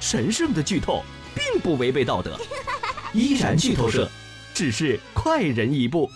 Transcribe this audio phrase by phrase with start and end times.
[0.00, 2.36] 神圣的剧透并不违背道德。
[3.12, 4.08] 依然剧透社，
[4.54, 6.10] 只是快人一步。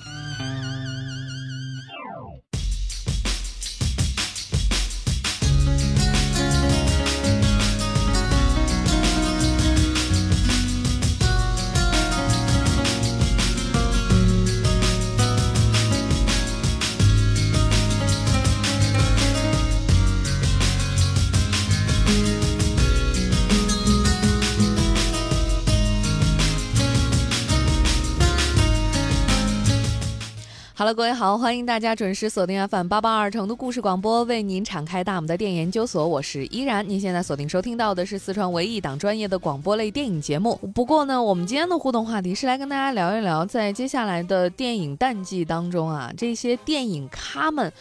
[30.84, 36.86] 好了，各位好，欢迎大家准时锁定 FM 八八二成都故事广播，为您敞开大门的电影研究所，我是依然。
[36.86, 40.56] 您现在锁定收听到的是四川唯一档专业的广播类电影节目。
[40.74, 47.72] 不过呢，我们今天的互动话题是来跟大家聊一聊，在接下来的电影淡季当中啊，这些电影咖们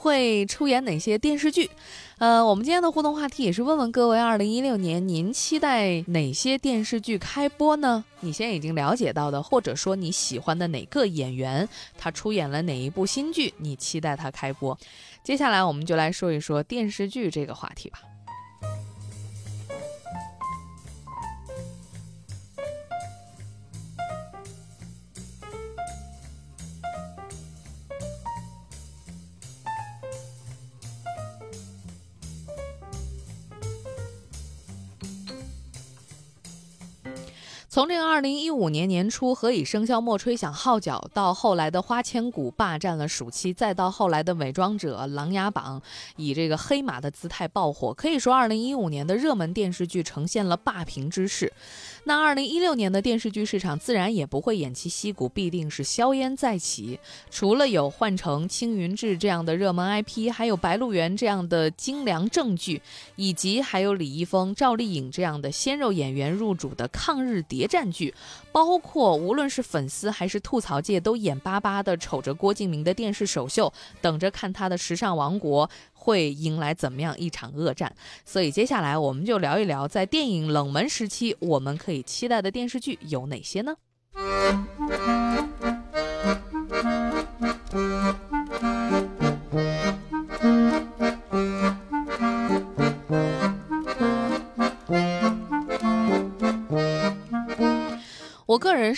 [0.00, 1.70] 会出演哪些电视剧？
[2.16, 8.02] 呃，我们今天的互动话题也是问问各位，二零一六年您期待哪些电视剧开播呢？
[8.20, 14.76] 你现在已经了解到的，或者说你喜欢的哪个演员，他出演了哪一部新剧，你期待他开播？
[15.22, 18.00] 接下来我们就来说一说电视剧这个话题吧。
[37.72, 45.80] 从这个二零一五年年初“何以笙箫默吹响号角”到后来的《花千骨》霸占了暑期，再到后来的《伪装者》《琅琊榜》
[46.16, 51.52] 以这个黑马的姿态爆火，可以说二零一五年的热门电视剧呈现了霸屏之势。
[52.04, 56.98] 那二零一六年的电视剧市场自然也不会偃旗息鼓，必定是硝烟再起。
[57.30, 62.80] 除了有《幻城》《青云志》这样的热门 IP，还有《白鹿原》这样的精良正剧，
[63.16, 68.14] 以及还有李易峰、赵丽颖这样的鲜肉演员入主的抗日谍战剧，
[68.52, 75.70] 包括无论是粉丝还是吐槽界都眼巴巴地瞅着郭敬明的电视首秀，等着看他的时尚王国。
[76.02, 77.94] 会迎来怎么样一场恶战？
[78.24, 83.74] 所以接下来我们就聊一聊，在电影冷门时期，我们可以期待的电视剧有哪些呢？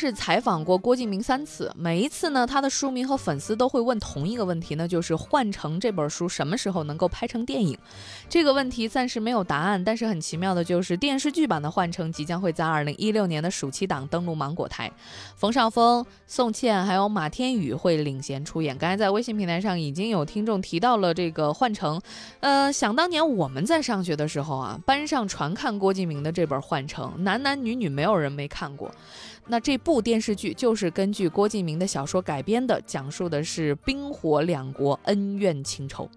[0.03, 7.79] 是采访过郭敬明三次，每一次呢，他的书迷和粉丝都会问同一个问题，那就是《幻城》这本书什么时候能够拍成电影？
[8.29, 14.91] 这个问题暂时没有答案，但是很奇妙的就是电视剧版的《幻城》即将会在二零一六年的暑期档登陆芒果台，
[15.37, 18.77] 冯绍峰、宋茜还有马天宇会领衔出演。
[18.77, 21.97] 刚才在微信平台上已经有听众提到了这个《幻城》，
[22.41, 28.91] 呃，想当年我们在上学的时候啊，班上传看郭敬明的这本《幻城》，男男女女没有人没看过。
[29.49, 36.09] 那这部电视剧就是根据郭敬明的小说改编的，讲述的是冰火两国恩怨情仇。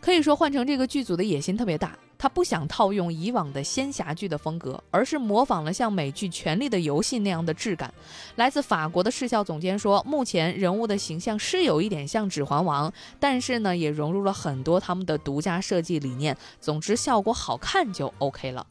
[0.00, 7.94] 可以说，换成这个剧组的野心特别大，他不想套用以往的仙侠剧的风格，而是模仿了像美剧《权力的游戏》那样的质感。
[8.34, 12.90] 来自法国的视效总监说，目前人物的形象是有一点像《指环王》，
[13.20, 16.36] 但是呢，也融入了很多他们的独家设计理念。
[16.60, 18.66] 总之，效果好看就 OK 了。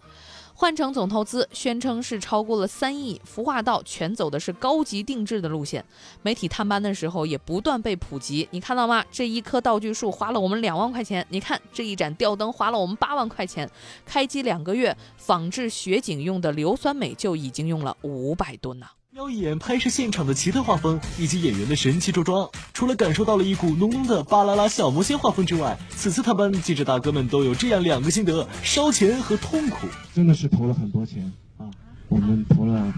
[0.61, 5.83] 换成总投资宣称是超过了三亿，孵化道全走的是高级定制的路线。
[6.21, 9.03] 媒体探班的时候也不断被普及，你看到吗？
[9.11, 13.67] 这一棵道具树花了我们两万块钱，你看这一盏吊灯花了我们八万块钱。
[14.05, 18.85] 开机两个月，仿制雪景用的硫酸镁就已经用了五百吨呢。
[19.13, 29.85] 瞄一眼拍摄现场的奇特画风以及演员的神奇着装，除了感受到了一股浓浓的巴啦啦小魔仙画风之外，此次探班记者大哥们都有这样两个心得：烧钱和痛苦。
[30.15, 31.67] 真的是投了很多钱啊，
[32.07, 32.93] 我们投了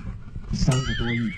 [0.53, 1.31] 三个多亿。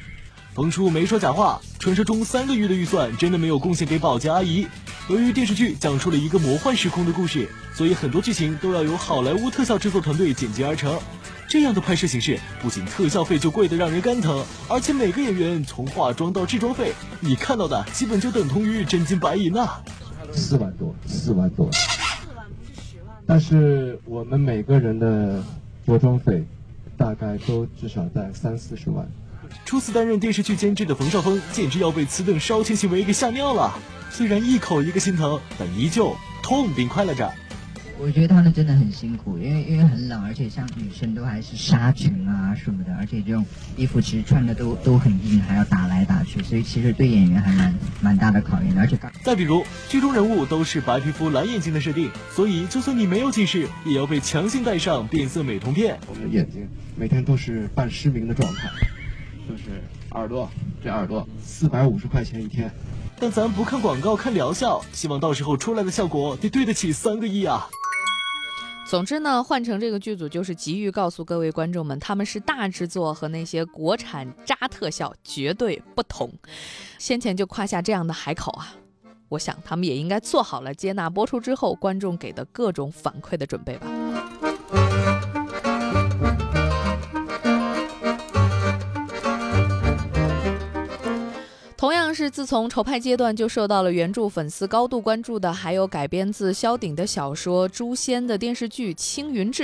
[0.55, 4.65] 冯叔没说假话，传说中三个月的预算真的没有贡献给保洁阿姨。
[5.09, 10.97] 由于电视剧讲述了一个魔幻时空的故事，所以很多剧情都要由好莱坞特效制作团队剪辑而成。
[11.49, 19.81] 这样的拍摄形式，不仅特效费就贵得让人肝疼，而且每个演员从化妆到制装费，你看到的基本就等同于真金白银呐。
[20.31, 21.69] 四万多，四万多。
[21.73, 25.43] 四万不是十万但是我们每个人的
[25.85, 26.45] 着装费，
[26.95, 29.05] 大概都至少在三四十万。
[29.63, 33.73] 初次担任电视剧监制的冯绍峰，简直要被此等烧钱行为给吓尿了。
[34.11, 37.31] 虽然一口一个心疼，但依旧痛并快乐着。
[37.97, 43.45] 我觉得他们真的很辛苦，因为因为很冷，而且像女生都还是纱裙啊什么的，而且这种
[43.77, 48.81] 衣服其实穿的都都很硬，还要打来打去，所以其实对演员还蛮蛮大的考验的。
[48.81, 55.97] 而且刚再比如，剧中人物都是白皮肤蓝眼睛的设定，所以就算你没有近视，也要被强行戴上变色美瞳片。
[56.07, 56.67] 我们的眼睛
[56.97, 58.69] 每天都是半失明的状态，
[59.47, 59.81] 就是
[60.11, 60.49] 耳朵，
[60.83, 62.71] 这耳朵四百五十块钱一天。
[63.19, 67.69] 但咱不看广告，看疗效，希望到时候出来的效果得对得起三个亿啊！
[68.87, 76.31] 总之呢，换成这个剧组就是急于告诉各位观众们，他们是大制作和那些国产渣特效绝对不同。
[76.99, 78.75] 先前就夸下这样的海口啊，
[79.29, 83.87] 我想他们也应该做好了接纳播出之后观众给的各种反馈的准备吧。
[91.77, 99.63] 同样是自从筹拍阶段就受到了原著粉丝高度关注的，还有改编自萧鼎的小说《诛仙》的电视剧《青云志》。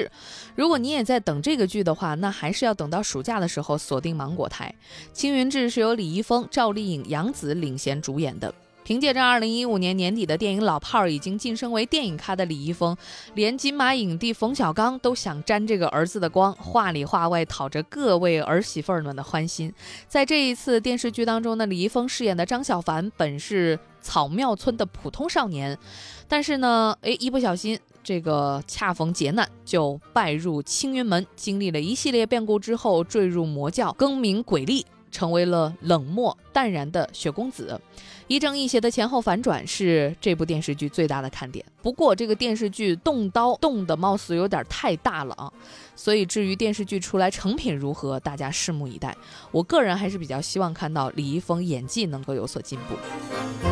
[0.54, 4.76] 如果你也在等这个剧的话，那还是要等到暑假的时候锁定芒果台。
[5.14, 8.54] 《青云志》是由李易峰、赵丽颖、杨紫领衔主演的。
[8.84, 12.96] 凭借着2015年年底的电影《老炮儿》，已经晋升为电影咖的李易峰，
[13.36, 19.74] 连金马影帝冯小刚都想沾这个儿子的光，话里话外讨着各位儿媳妇儿们的欢心。
[20.08, 25.78] 在这一次电视剧当中呢，李易峰饰演的张小凡本是草庙村的普通少年，
[26.28, 34.86] 但是呢，哎，一不小心这个恰逢劫难，就拜入青云门，经历了一系列变故之后，坠入魔教，更名鬼力。
[35.12, 37.80] 成为了冷漠淡然的雪公子，
[38.28, 41.64] 一正一邪的前后反转是这部电视剧最大的看点。
[41.82, 45.52] 不过，这个电视剧动刀动的貌似有点太大了啊，
[45.96, 49.16] 所以至于电视剧出来成品如何，大家拭目以待。
[49.52, 53.71] 我个人还是比较希望看到李易峰演技能够有所进步。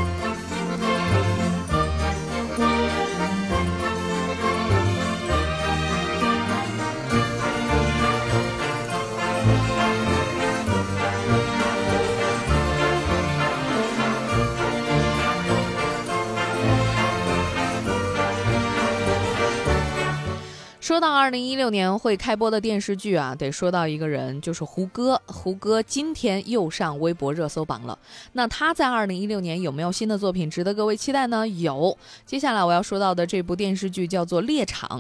[20.89, 25.21] 说到二零一六年会开播的电视剧啊，得说到一个人，就是胡歌。
[25.27, 28.00] 胡歌今天又上微博热搜榜了。
[28.33, 31.47] 那他在二零一六年有没有新的作品值得各位期待呢？
[31.47, 31.95] 有。
[32.25, 35.00] 接下来我要说到的这部电视剧叫做《猎场》，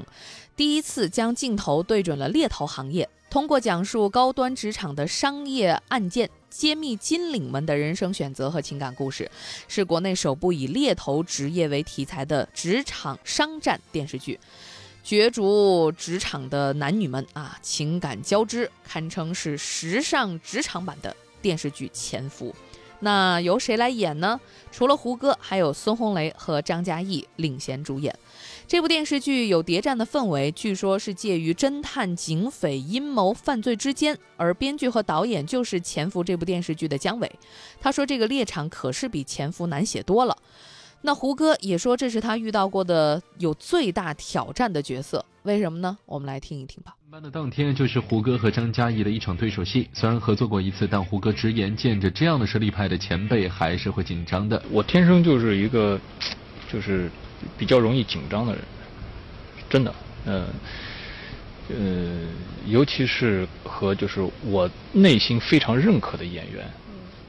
[0.55, 9.27] 第一次将镜头对准了猎头行业，通过讲述高端职场的商业案件，揭秘金领们的人生选择和情感故事，
[9.67, 14.39] 是国内首部以猎头职业为题材的职场商战电视剧。
[15.03, 22.49] 角逐职场的男女们啊，情感交织，堪称是时尚职场版的电视剧《潜伏》。
[23.01, 24.39] 那由谁来演呢？
[24.71, 28.13] 除了胡歌，还有孙红雷和张嘉译领衔主演。
[28.67, 34.15] 这部电视剧有谍战的氛围，据说是介于侦探、警匪、阴谋、犯罪之间。
[34.35, 37.31] 而编剧和导演就是《潜伏》这部电视剧的姜伟。
[37.79, 40.37] 他说：“这个猎场可是比《潜伏》难写多了。”
[41.01, 45.97] 那胡歌也说这是他遇到过的有最大挑战的角色，为什么呢？
[46.05, 46.93] 我们来听一听吧。
[47.09, 54.61] 班的当天就是胡歌和张嘉译的一场对手戏，虽然合作过一次，但胡歌直言见着这样的实力派的前辈还是会紧张的。
[54.69, 55.97] 我天生就是一个，
[56.71, 57.09] 就是
[57.57, 58.61] 比较容易紧张的人，
[59.69, 60.47] 真的，嗯，
[61.69, 62.19] 呃，
[62.67, 66.69] 尤其是和就是我内心非常认可的演员。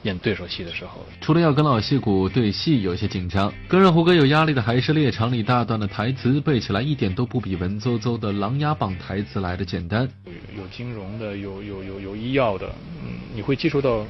[0.02, 10.08] 演对手戏的时候，除了要跟老戏骨对戏有些紧张，更让胡歌有压力的还是猎场里大段的台词，背起来一点都不比文绉绉的《琅琊榜》台词来的简单。
[10.56, 12.66] 有金融的，有有有有医药的，
[13.02, 14.06] 嗯，你会接触到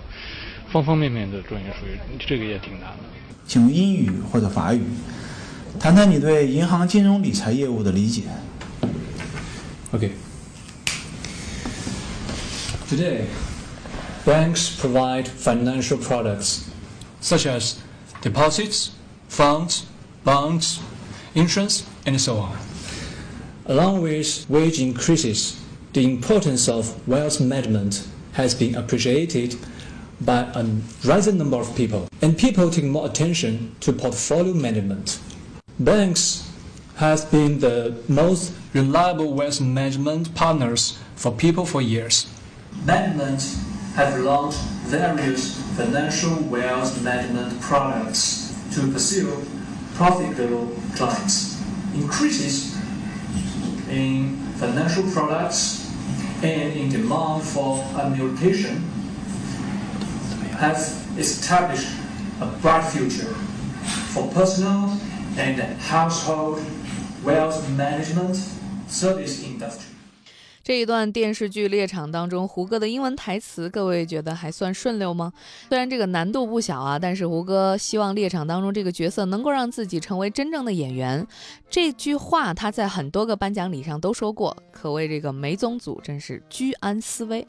[0.70, 3.04] 方方面面的专业术语，这个也挺难的。
[3.44, 4.80] 请用英语或者法语
[5.80, 8.22] 谈谈你对银行金融理财业务的理解。
[9.90, 10.12] OK。
[12.88, 13.22] Today.
[14.24, 16.70] Banks provide financial products
[17.20, 17.80] such as
[18.20, 18.94] deposits,
[19.28, 19.86] funds,
[20.24, 20.80] bonds,
[21.34, 22.58] insurance, and so on.
[23.66, 25.62] Along with wage increases,
[25.92, 29.56] the importance of wealth management has been appreciated
[30.20, 30.64] by a
[31.04, 35.18] rising number of people, and people take more attention to portfolio management.
[35.78, 36.46] Banks
[36.96, 42.26] has been the most reliable wealth management partners for people for years.
[42.84, 43.40] Management
[44.00, 49.44] have launched various financial wealth management products to pursue
[49.94, 51.60] profitable clients.
[51.94, 52.76] Increases
[53.90, 55.92] in financial products
[56.42, 58.78] and in demand for annuitation
[60.56, 60.78] have
[61.18, 61.88] established
[62.40, 63.34] a bright future
[64.14, 64.98] for personal
[65.36, 66.64] and household
[67.22, 68.36] wealth management,
[68.86, 69.89] service industry.
[70.62, 75.32] 这一段电视剧《猎场》当中，胡歌的英文台词，各位觉得还算顺溜吗？
[75.70, 81.26] 虽然这个难度不小啊，但是胡歌希望《猎场》当中这个角色能够让自己成为真正的演员。
[81.70, 87.46] 这句话他在很多个颁奖礼上都说过，可谓这个梅宗祖真是居安思危。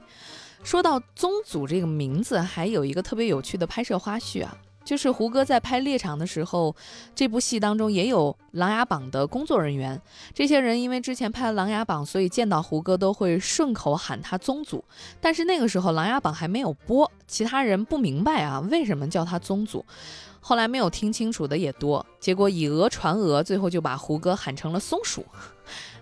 [0.63, 4.57] 说到宗祖这个名字，还有一个特别有趣的拍摄花絮啊。
[4.91, 6.75] 就是胡歌在拍《猎场》的时候，
[7.15, 10.01] 这部戏当中也有《琅琊榜》的工作人员。
[10.33, 14.83] 这些人因为之前拍了《琅琊榜》，所以见到胡歌都会顺口喊他宗祖。
[15.21, 19.85] 但是那个时候《琅琊榜》还没有播，其他人不明白啊，为什么叫他宗祖？
[20.41, 25.25] 后来没有听清楚的也多，结果以讹传讹，最后就把胡歌喊成了松鼠。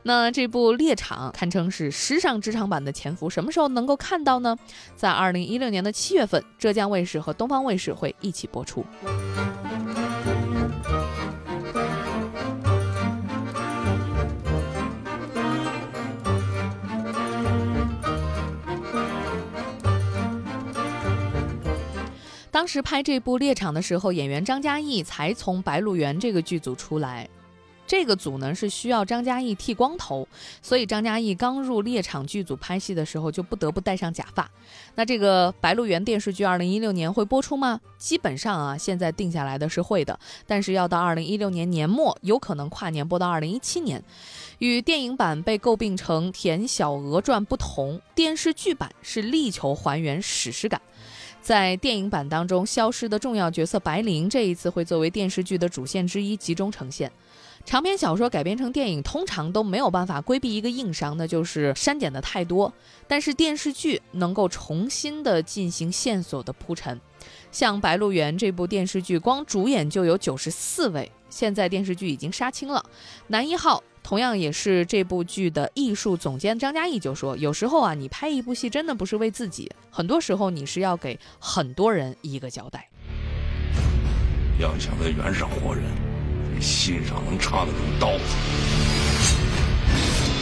[0.10, 4.58] 那这部《猎场》堪称是时尚职场版的《潜伏》，什么时候能够看到呢？
[4.96, 8.84] 在二零一六年的七月份，浙江卫视和东方卫视会一起播出。
[22.50, 27.30] 当时拍这部《猎场》的时候，演员张嘉译才从《白鹿原》这个剧组出来。
[27.90, 30.28] 这个组呢是需要张嘉译剃光头，
[30.62, 34.48] 所以张嘉译刚入猎场剧组拍戏的时候就不得不戴上假发。
[34.94, 37.82] 那这个《白鹿原》电视剧二零一六年会播出吗？
[37.98, 44.04] 基本上啊，现在定下来的是会的，但是要到二零一六年年末，有可能跨年播到二零一七年。
[44.60, 50.80] 与电影版被诟病成《田小娥传》不同，电视剧版是力求还原史诗感。
[51.42, 57.12] 在电影版当中消失的重要角色白灵，这一次会作为电视剧的主线之一集中呈现。
[57.70, 62.74] 长篇小说改编成电影，通常都没有办法规避一个硬伤，那就是删减的太多。
[63.08, 67.00] 但是电视剧能够重新的进行线索的铺陈，
[67.52, 72.84] 像《白鹿原》这部电视剧，光主演就有九十四位，现在电视剧已经杀青了。
[73.28, 82.90] 男一号同样也是这部剧的艺术总监张嘉译就说：“有时候啊，你拍一部戏真的不是为自己，很多时候你是要给很多人一个交代。
[84.60, 85.84] 要想在原上活人。”
[86.60, 88.24] 心上能插得住刀子，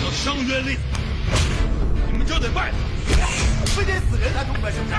[0.04, 0.78] 要伤冤令，
[2.12, 2.72] 你们就得败，
[3.68, 4.96] 非得死人才痛快，是不是？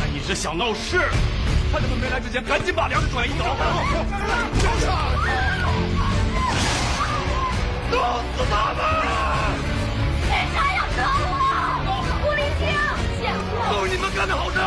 [0.00, 1.00] 那你是想闹事？
[1.72, 3.44] 趁他们没来之前，赶紧把粮食转移走。
[7.90, 7.98] 弄
[8.36, 8.80] 死他们！
[10.28, 11.88] 为啥要杀我？
[12.22, 12.62] 狐狸精，
[13.20, 13.50] 贱货！
[13.72, 14.58] 都是你们干的好事。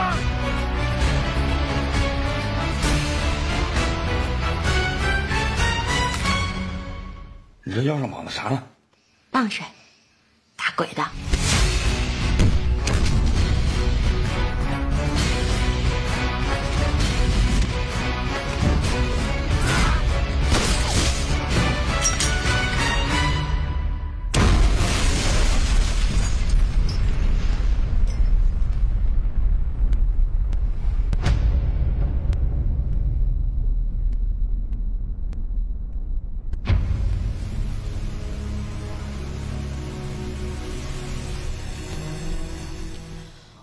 [7.75, 8.63] 你这腰上绑的啥呢？
[9.31, 9.65] 棒槌，
[10.55, 11.05] 打鬼的。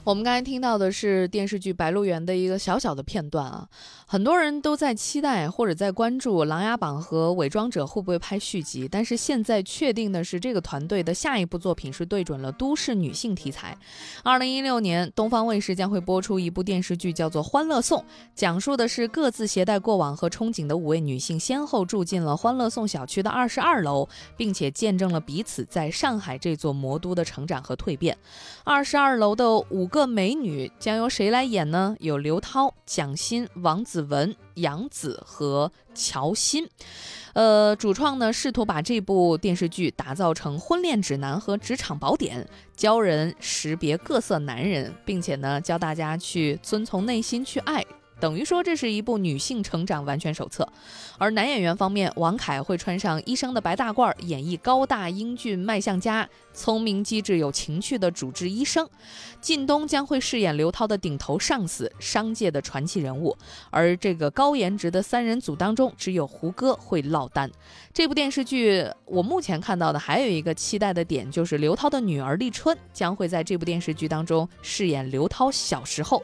[0.05, 3.69] 我们刚才听到的是电视剧《白鹿原》的一个小小的片段啊，
[4.05, 13.79] 很多人都在期待或者在关注《琅琊榜》和《伪装者》会不会拍续集，但是现在确定的是，这个团队的下一部作品是对准了都市女性题材。
[14.25, 18.01] 二零一六年，东方卫视将会播出一部电视剧，叫做《欢乐颂》，
[18.35, 28.19] 讲述的是各自携带过往和憧憬的五位女性，先后住进了欢乐颂小区的二十二楼，并且见证了彼此在上海这座魔都的成长和蜕变。
[28.65, 29.92] 二十二楼的五。
[29.93, 31.95] 个美女将由谁来演呢？
[32.01, 36.67] 有刘涛、蒋欣、王子文、杨紫和乔欣。
[37.35, 47.85] 呃，主创呢试图把这部电视剧打造成婚恋指南和职场宝典，教人识别各色男人，并且呢教大家去遵从内心去爱。
[48.23, 50.65] 等于说这是一部女性成长完全手册，
[51.19, 58.87] 而男演员方面，王凯会穿上医生的白大褂，演绎高大英俊、卖相家、聪明机智、有情趣的主治医生；
[59.41, 63.37] 靳东将会饰演刘涛的顶头上司，商界的传奇人物。
[63.71, 67.51] 而这个高颜值的三人组当中，只有胡歌会落单。
[67.93, 76.23] 这部电视剧，我目前看到的还有一个期待的点，就是刘涛的女儿立春将会在这部电视剧当中饰演刘涛小时候。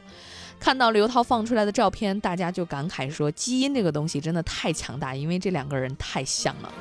[0.59, 6.71] 看到刘涛放出来的照片，大家就感慨说：“基因这个东西真的太强大，因为这两个人太像了。”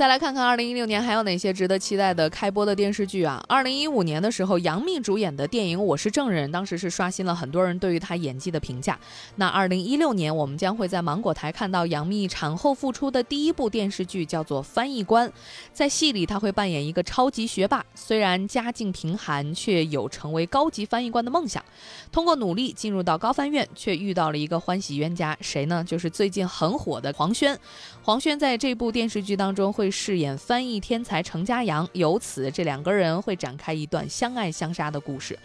[0.00, 3.44] 再来看看二零一六年还有哪些值得期待的开播的电视剧啊？
[3.46, 8.98] 二零一五年的时候，杨幂主演的电影《我是证人》，当时是刷新了很多人对于她演技的评价。
[9.36, 15.28] 那二零一六年，我们将会在芒果台看到杨幂产后复出的第一部电视剧，叫做《翻译官》。
[15.74, 21.62] 在戏里，她会扮演一个超级学霸，虽然家境贫寒，却有成为高级翻译官的梦想。
[22.10, 25.84] 通过努力进入到高翻院，却遇到了一个欢喜冤家，谁呢？
[25.86, 27.54] 就是最近很火的黄轩。
[28.02, 35.38] 黄轩在这部电视剧当中会饰演翻译天才程家阳，由此这两个人会展开一段相爱相杀的故事。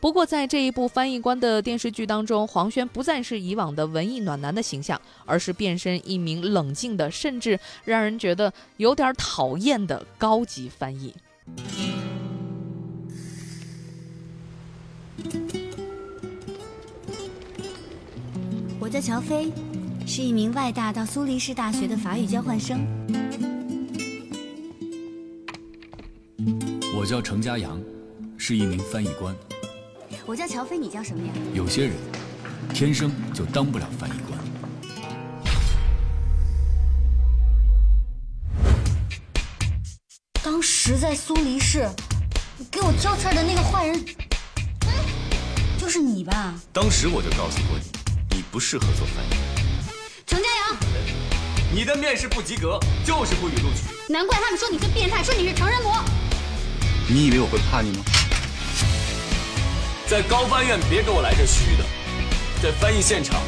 [0.00, 11.14] 不过在这一部翻译官的电视剧当中，黄轩不再是以往的文艺暖男的形象，而是变身一名冷静的，甚至让人觉得有点讨厌的高级翻译。
[18.80, 19.52] 我叫乔飞，
[20.04, 23.51] 是一名外大到苏黎世大学的法语交换生。
[27.02, 27.82] 我叫程家阳，
[28.38, 29.34] 是一名翻译官。
[30.24, 31.32] 我叫乔飞，你叫什么呀？
[31.52, 31.96] 有些人
[32.72, 34.38] 天生就当不了翻译官。
[40.44, 41.88] 当时在苏黎世
[42.70, 44.04] 给我挑刺儿的那个坏人，
[45.80, 46.54] 就是你吧？
[46.72, 47.76] 当时我就告诉过
[48.30, 49.30] 你，你不适合做翻译。
[50.24, 50.78] 程家阳，
[51.74, 54.12] 你的面试不及格，就是不予录取。
[54.12, 56.00] 难怪他们说你是变态，说你是成人魔。
[57.08, 58.04] 你以为我会怕你吗？
[60.06, 61.84] 在高翻院别给我来这虚的，
[62.62, 63.40] 在翻译现场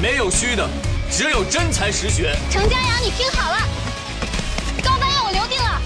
[0.00, 0.68] 没有虚的，
[1.10, 2.36] 只有真才实学。
[2.50, 3.58] 程家阳，你听好了，
[4.82, 5.82] 高翻院我留定了。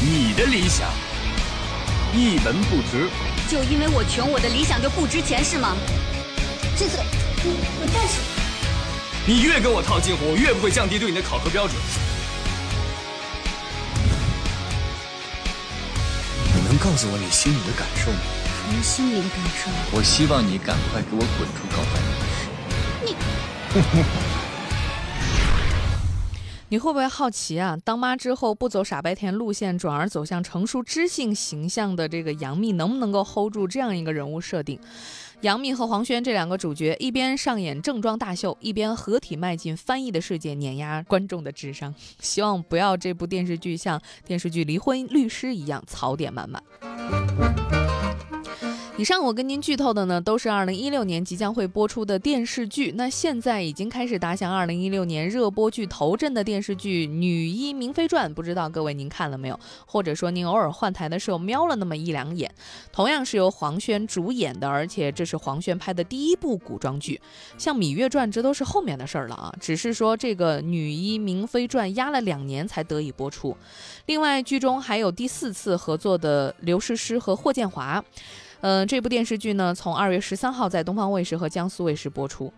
[0.00, 0.88] 你的理想
[2.12, 3.08] 一文不值，
[3.48, 5.76] 就因为我穷，我的理想就不值钱是吗？
[6.76, 8.18] 这次我但是
[9.26, 11.74] 你越跟我套近乎，我越不会降低对你的考核标准。
[16.54, 18.18] 你能告诉我你心里的感受吗？
[18.44, 19.70] 什么心里的感受？
[19.96, 22.12] 我希望你赶快给我滚出高翻院。
[23.06, 23.16] 你。
[26.68, 27.78] 你会不会好奇啊？
[27.82, 34.78] 当妈之后不走傻白甜路线，转而走向成熟知性形象的这个杨幂，能不能够 hold 住这样一个人物设定？
[35.44, 41.94] 杨幂和黄轩这两个主角，一边上演正装大秀，一边合体迈进翻译的世界，碾压观众的智商。
[42.18, 46.62] 希望不要这部电视剧像电视剧《离婚律师》一样槽点满满。
[48.96, 52.92] 以上我跟您剧透的呢，都是二零一六年即将会播出的电视剧。
[52.92, 59.58] 那现在已经开始打响二零一六年热播剧头阵的电视剧《女医明妃传》，不知道各位您看了没有？
[59.84, 62.48] 或者说您偶尔换台的时候瞄了那么一两眼？
[62.92, 67.20] 同样是由黄轩主演的，而且这是黄轩拍的第一部古装剧。
[67.58, 73.56] 像《芈月传》这都是后面的事儿了啊，只是说这个《女医明妃传》压了两年才得以播出。
[74.06, 78.04] 另外，剧中还有第四次合作的刘诗诗和霍建华。
[78.64, 82.46] 嗯，这部电视剧呢，从二月十三号在东方卫视和江苏卫视播出。《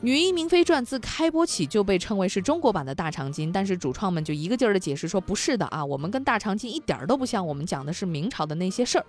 [0.00, 9.06] 女医明妃传》自开播起就被称为是中国版的大长今，但是主创们就一个劲儿的解释说不是的啊，我们跟大长今一点都不像，我们讲的是明朝的那些事儿。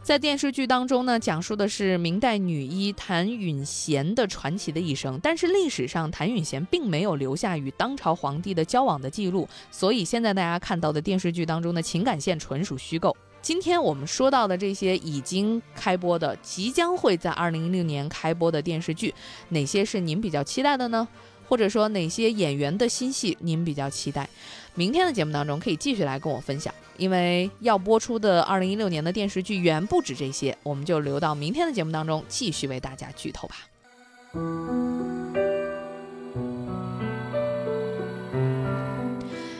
[0.00, 13.16] 在电视剧当中呢，讲述的是明代女医谭允贤的传奇的一生，但是历史上谭允贤并没有留下与当朝皇帝的交往的记录，所以现在大家看到的电视剧当中的情感线纯属虚构。
[13.40, 19.14] 今天我们说到的这些已经开播的、即将会在二零一六年开播的电视剧，
[19.50, 21.06] 哪些是您比较期待的呢？
[21.48, 24.28] 或者说哪些演员的新戏您比较期待？
[24.74, 33.56] 明天的节目当中可以继续来跟我分享，因为要播出的二零一六年的电视剧远不止这些，我们就留到明天的节目当中继续为大家剧透吧。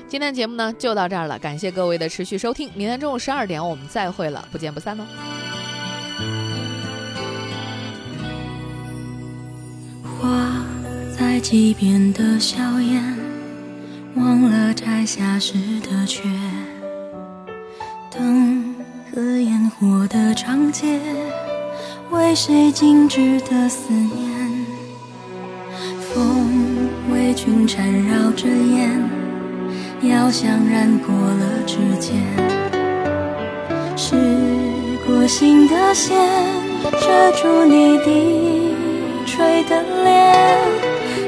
[0.08, 2.70] 今天的节目呢就到这儿了，感谢各位的持续收听。
[2.74, 5.04] 明天中午十二点我们再会了，不见不散哦。
[10.18, 10.64] 花
[11.14, 13.18] 在溪边的笑颜，
[14.14, 16.22] 忘了摘下时的缺。
[18.10, 18.74] 灯
[19.12, 20.98] 和烟火的长街，
[22.10, 24.66] 为谁静止的思念？
[26.00, 29.17] 风为君缠绕着烟。
[30.02, 32.14] 遥想染过了指尖，
[33.96, 34.14] 是
[35.04, 36.16] 过心的线
[36.92, 38.76] 遮住你低
[39.26, 40.58] 垂的脸。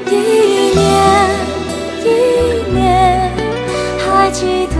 [0.07, 0.15] 一
[0.75, 0.81] 年
[2.05, 2.09] 一
[2.73, 3.33] 年，
[3.99, 4.77] 还记得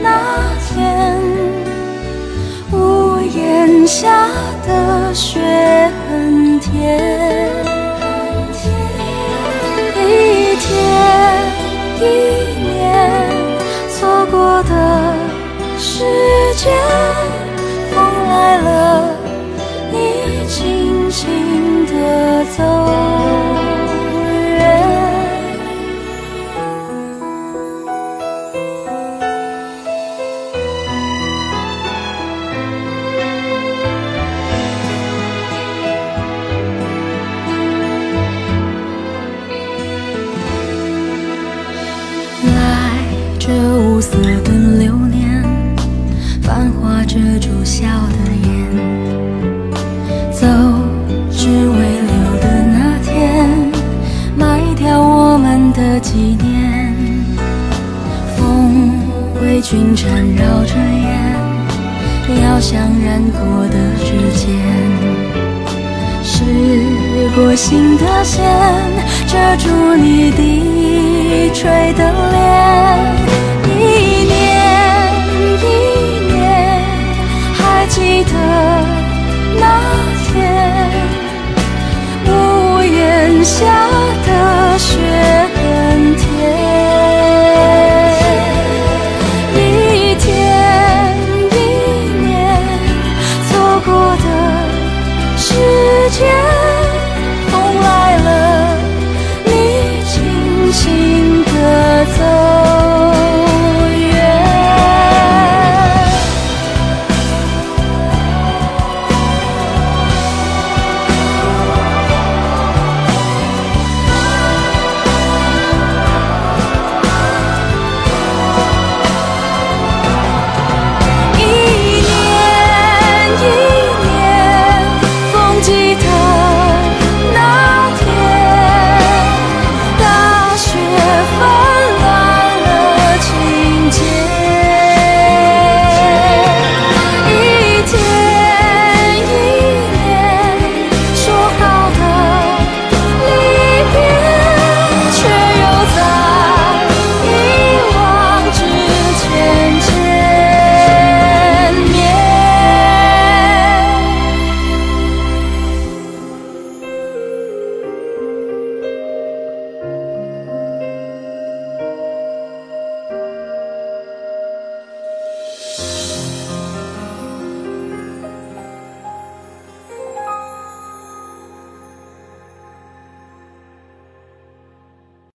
[0.00, 1.18] 那天，
[2.72, 4.28] 屋檐下
[4.66, 5.40] 的雪
[6.08, 7.59] 很甜。
[16.62, 16.70] 见，
[17.90, 19.19] 风来了，
[62.70, 64.06] 烟，要像染过的指
[64.36, 64.48] 尖。
[66.22, 66.44] 试
[67.34, 68.44] 过心的线，
[69.26, 72.38] 遮住你低垂的脸。
[73.66, 73.78] 一
[74.24, 74.32] 年
[75.60, 75.64] 一
[76.32, 76.38] 年，
[77.54, 78.32] 还记得
[79.58, 79.64] 那
[80.26, 80.30] 天，
[82.26, 82.30] 屋
[82.82, 83.56] 檐下
[84.26, 84.28] 的
[84.78, 84.88] 雪